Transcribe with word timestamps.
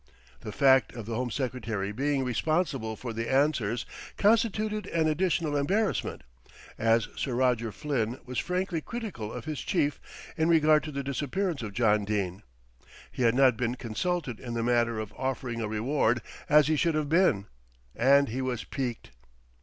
The 0.39 0.51
fact 0.51 0.93
of 0.95 1.05
the 1.05 1.13
Home 1.13 1.29
Secretary 1.29 1.91
being 1.91 2.23
responsible 2.23 2.95
for 2.95 3.13
the 3.13 3.31
answers 3.31 3.85
constituted 4.17 4.87
an 4.87 5.07
additional 5.07 5.55
embarrassment, 5.55 6.23
as 6.79 7.07
Sir 7.15 7.35
Roger 7.35 7.71
Flynn 7.71 8.19
was 8.25 8.39
frankly 8.39 8.81
critical 8.81 9.31
of 9.31 9.45
his 9.45 9.61
chief 9.61 10.01
in 10.35 10.49
regard 10.49 10.81
to 10.85 10.91
the 10.91 11.03
disappearance 11.03 11.61
of 11.61 11.73
John 11.73 12.03
Dene. 12.03 12.41
He 13.11 13.21
had 13.21 13.35
not 13.35 13.55
been 13.57 13.75
consulted 13.75 14.39
in 14.39 14.55
the 14.55 14.63
matter 14.63 14.97
of 14.97 15.13
offering 15.15 15.61
a 15.61 15.67
reward, 15.67 16.23
as 16.49 16.65
he 16.67 16.77
should 16.77 16.95
have 16.95 17.07
been, 17.07 17.45
and 17.95 18.27
he 18.27 18.41
was 18.41 18.63
piqued. 18.63 19.11